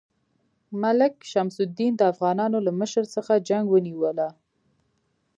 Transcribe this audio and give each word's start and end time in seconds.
ملک 0.81 1.13
شمس 1.31 1.57
الدین 1.65 1.93
د 1.97 2.01
افغانانو 2.13 2.57
له 2.67 2.71
مشر 2.79 3.03
څخه 3.15 3.43
جنګ 3.47 3.65
ونیوله. 3.69 4.27